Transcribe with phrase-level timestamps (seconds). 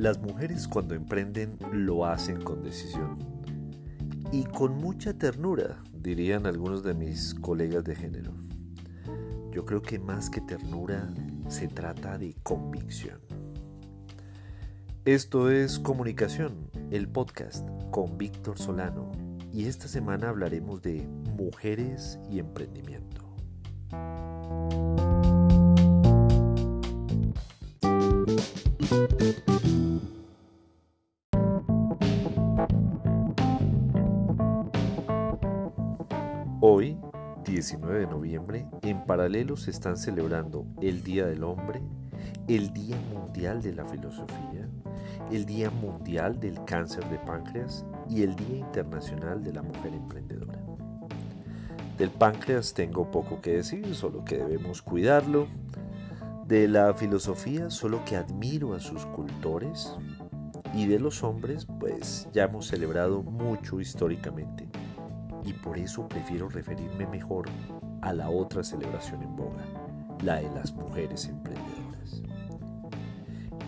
[0.00, 3.18] Las mujeres cuando emprenden lo hacen con decisión
[4.32, 8.32] y con mucha ternura, dirían algunos de mis colegas de género.
[9.52, 11.06] Yo creo que más que ternura
[11.50, 13.20] se trata de convicción.
[15.04, 19.12] Esto es Comunicación, el podcast con Víctor Solano
[19.52, 23.09] y esta semana hablaremos de mujeres y emprendimiento.
[37.60, 41.82] 19 de noviembre, en paralelo se están celebrando el Día del Hombre,
[42.48, 44.66] el Día Mundial de la Filosofía,
[45.30, 50.58] el Día Mundial del Cáncer de Páncreas y el Día Internacional de la Mujer Emprendedora.
[51.98, 55.46] Del páncreas tengo poco que decir, solo que debemos cuidarlo.
[56.46, 59.92] De la filosofía, solo que admiro a sus cultores.
[60.72, 64.66] Y de los hombres, pues ya hemos celebrado mucho históricamente
[65.44, 67.46] y por eso prefiero referirme mejor
[68.02, 69.64] a la otra celebración en boga,
[70.22, 72.22] la de las mujeres emprendedoras.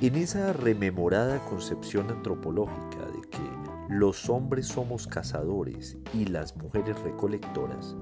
[0.00, 7.96] En esa rememorada concepción antropológica de que los hombres somos cazadores y las mujeres recolectoras,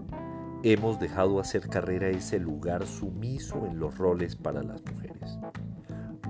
[0.63, 5.39] hemos dejado hacer carrera ese lugar sumiso en los roles para las mujeres.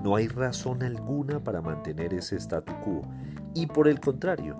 [0.03, 3.01] No hay razón alguna para mantener ese statu quo
[3.53, 4.57] y por el contrario,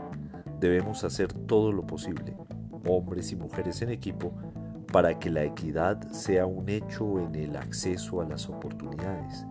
[0.59, 2.37] debemos hacer todo lo posible
[2.85, 4.33] hombres y mujeres en equipo,
[4.91, 9.45] para que la equidad sea un hecho en el acceso a las oportunidades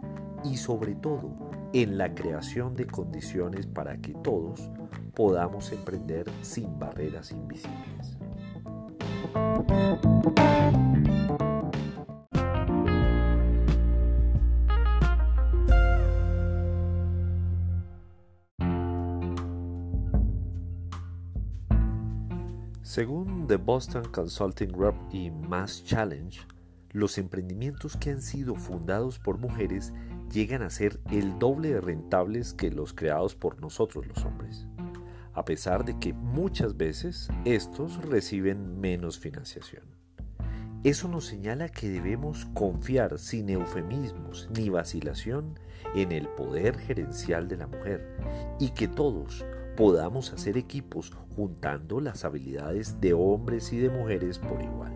[0.45, 4.70] y sobre todo en la creación de condiciones para que todos
[5.14, 8.19] podamos emprender sin barreras invisibles.
[22.90, 26.40] Según The Boston Consulting Group y Mass Challenge,
[26.90, 29.92] los emprendimientos que han sido fundados por mujeres
[30.33, 34.67] llegan a ser el doble de rentables que los creados por nosotros los hombres,
[35.34, 39.84] a pesar de que muchas veces estos reciben menos financiación.
[40.83, 45.61] Eso nos señala que debemos confiar sin eufemismos ni vacilación
[45.95, 48.17] en el poder gerencial de la mujer
[48.58, 49.45] y que todos,
[49.80, 54.92] podamos hacer equipos juntando las habilidades de hombres y de mujeres por igual.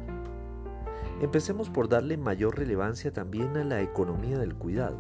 [1.23, 4.99] Empecemos por darle mayor relevancia también a la economía del cuidado.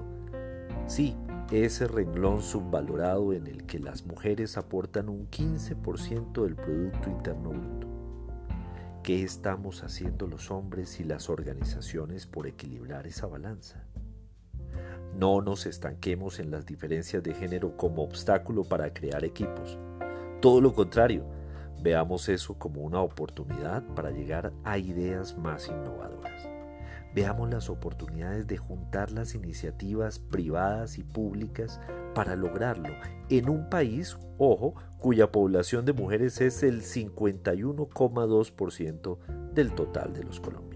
[0.86, 1.14] Sí,
[1.52, 7.86] ese renglón subvalorado en el que las mujeres aportan un 15% del Producto Interno Bruto.
[9.02, 13.84] ¿Qué estamos haciendo los hombres y las organizaciones por equilibrar esa balanza?
[15.16, 19.78] No nos estanquemos en las diferencias de género como obstáculo para crear equipos.
[20.40, 21.24] Todo lo contrario,
[21.82, 26.48] veamos eso como una oportunidad para llegar a ideas más innovadoras.
[27.14, 31.80] Veamos las oportunidades de juntar las iniciativas privadas y públicas
[32.12, 32.92] para lograrlo
[33.28, 39.18] en un país, ojo, cuya población de mujeres es el 51,2%
[39.52, 40.73] del total de los colombianos.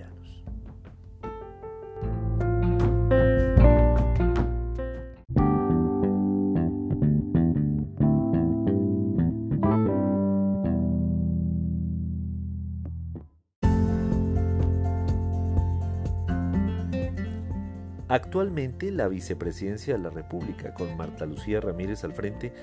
[18.09, 22.55] Actualmente la vicepresidencia de la República, con Marta Lucía Ramírez al frente,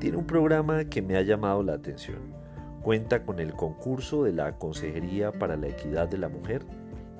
[0.00, 2.34] tiene un programa que me ha llamado la atención.
[2.82, 6.66] Cuenta con el concurso de la Consejería para la Equidad de la Mujer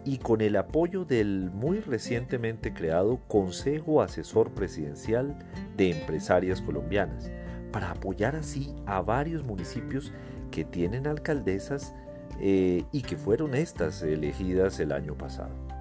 [0.04, 5.38] y con el apoyo del muy recientemente creado Consejo Asesor Presidencial
[5.76, 7.30] de Empresarias Colombianas,
[7.70, 10.12] para apoyar así a varios municipios
[10.50, 11.94] que tienen alcaldesas
[12.38, 15.71] eh, y que fueron estas elegidas el año pasado.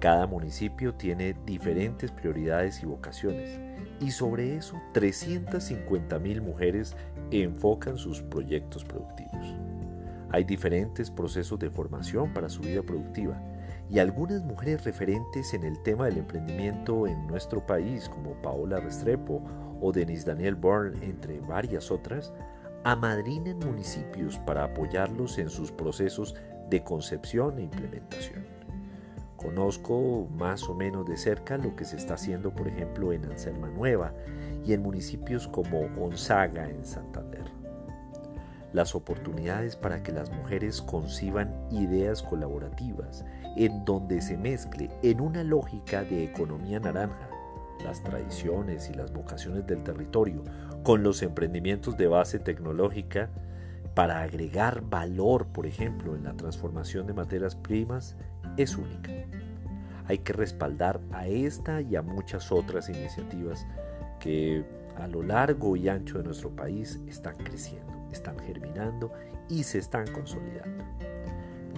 [0.00, 3.60] Cada municipio tiene diferentes prioridades y vocaciones
[4.00, 6.96] y sobre eso 350 mil mujeres
[7.30, 9.54] enfocan sus proyectos productivos.
[10.30, 13.38] Hay diferentes procesos de formación para su vida productiva
[13.90, 19.42] y algunas mujeres referentes en el tema del emprendimiento en nuestro país, como Paola Restrepo
[19.82, 22.32] o Denise Daniel Bourne, entre varias otras,
[22.84, 26.36] amadrinan municipios para apoyarlos en sus procesos
[26.70, 28.59] de concepción e implementación.
[29.40, 33.68] Conozco más o menos de cerca lo que se está haciendo, por ejemplo, en Anselma
[33.68, 34.12] Nueva
[34.66, 37.44] y en municipios como Gonzaga, en Santander.
[38.74, 43.24] Las oportunidades para que las mujeres conciban ideas colaborativas
[43.56, 47.30] en donde se mezcle en una lógica de economía naranja
[47.82, 50.44] las tradiciones y las vocaciones del territorio
[50.82, 53.30] con los emprendimientos de base tecnológica
[53.94, 58.16] para agregar valor, por ejemplo, en la transformación de materias primas,
[58.62, 59.10] es única.
[60.06, 63.66] Hay que respaldar a esta y a muchas otras iniciativas
[64.18, 64.64] que
[64.96, 69.12] a lo largo y ancho de nuestro país están creciendo, están germinando
[69.48, 70.84] y se están consolidando.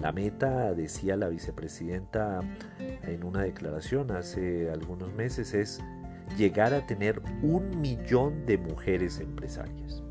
[0.01, 2.41] La meta, decía la vicepresidenta
[2.79, 5.79] en una declaración hace algunos meses, es
[6.37, 10.03] llegar a tener un millón de mujeres empresarias.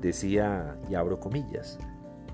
[0.00, 1.78] Decía, y abro comillas,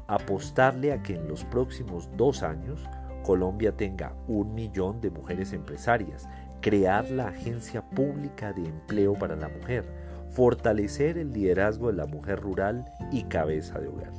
[0.07, 2.85] apostarle a que en los próximos dos años
[3.25, 6.29] Colombia tenga un millón de mujeres empresarias,
[6.61, 9.85] crear la Agencia Pública de Empleo para la Mujer,
[10.31, 14.13] fortalecer el liderazgo de la mujer rural y cabeza de hogar.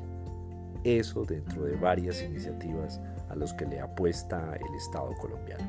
[0.83, 2.99] Eso dentro de varias iniciativas
[3.29, 5.63] a los que le apuesta el Estado colombiano.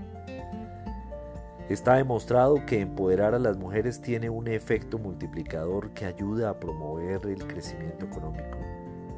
[1.69, 7.27] Está demostrado que empoderar a las mujeres tiene un efecto multiplicador que ayuda a promover
[7.27, 8.59] el crecimiento económico.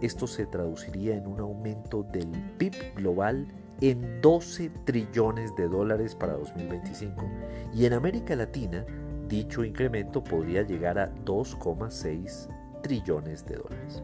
[0.01, 3.49] Esto se traduciría en un aumento del PIB global
[3.81, 7.25] en 12 trillones de dólares para 2025
[7.75, 8.85] y en América Latina
[9.29, 12.49] dicho incremento podría llegar a 2,6
[12.83, 14.03] trillones de dólares.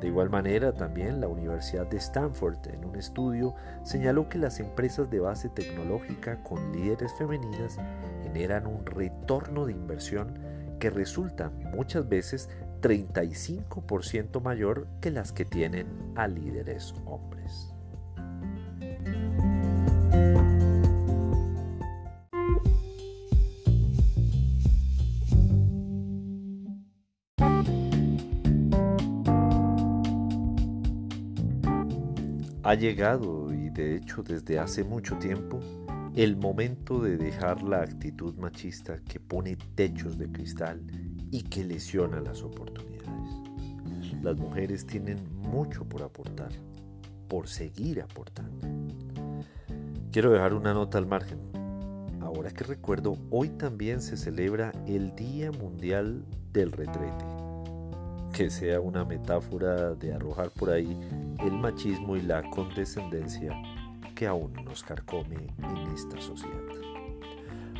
[0.00, 3.54] De igual manera, también la Universidad de Stanford en un estudio
[3.84, 7.76] señaló que las empresas de base tecnológica con líderes femeninas
[8.22, 10.38] generan un retorno de inversión
[10.78, 12.48] que resulta muchas veces
[12.80, 17.74] 35% mayor que las que tienen a líderes hombres.
[32.70, 35.58] Ha llegado, y de hecho desde hace mucho tiempo,
[36.14, 40.80] el momento de dejar la actitud machista que pone techos de cristal
[41.32, 44.22] y que lesiona las oportunidades.
[44.22, 46.52] Las mujeres tienen mucho por aportar,
[47.26, 48.68] por seguir aportando.
[50.12, 51.40] Quiero dejar una nota al margen.
[52.20, 57.39] Ahora que recuerdo, hoy también se celebra el Día Mundial del Retrete
[58.32, 60.98] que sea una metáfora de arrojar por ahí
[61.38, 63.52] el machismo y la condescendencia
[64.14, 66.54] que aún nos carcome en esta sociedad.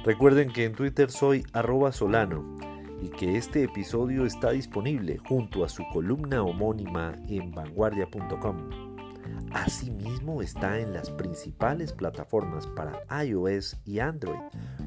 [0.05, 2.57] Recuerden que en Twitter soy arroba solano
[3.03, 8.91] y que este episodio está disponible junto a su columna homónima en vanguardia.com.
[9.53, 14.39] Asimismo está en las principales plataformas para iOS y Android,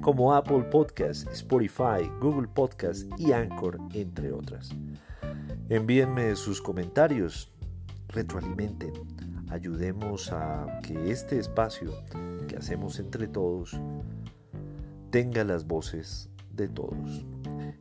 [0.01, 4.73] como Apple Podcasts, Spotify, Google Podcasts y Anchor, entre otras.
[5.73, 7.51] Envíenme sus comentarios,
[8.09, 8.93] retroalimenten,
[9.49, 11.91] ayudemos a que este espacio
[12.47, 13.81] que hacemos entre todos
[15.09, 17.25] tenga las voces de todos.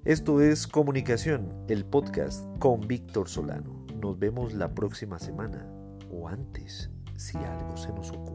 [0.07, 3.85] Esto es Comunicación, el podcast con Víctor Solano.
[4.01, 5.71] Nos vemos la próxima semana
[6.11, 8.32] o antes si algo se nos ocurre.